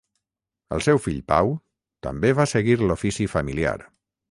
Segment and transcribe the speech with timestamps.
[0.77, 1.51] El seu fill Pau
[2.09, 3.79] també va seguir l'ofici familiar.